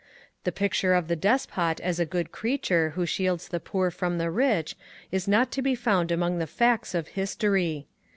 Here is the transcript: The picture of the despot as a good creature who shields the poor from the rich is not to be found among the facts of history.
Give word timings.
The 0.45 0.51
picture 0.51 0.95
of 0.95 1.09
the 1.09 1.15
despot 1.15 1.79
as 1.79 1.99
a 1.99 2.07
good 2.07 2.31
creature 2.31 2.93
who 2.95 3.05
shields 3.05 3.47
the 3.47 3.59
poor 3.59 3.91
from 3.91 4.17
the 4.17 4.31
rich 4.31 4.75
is 5.11 5.27
not 5.27 5.51
to 5.51 5.61
be 5.61 5.75
found 5.75 6.11
among 6.11 6.39
the 6.39 6.47
facts 6.47 6.95
of 6.95 7.09
history. 7.09 7.85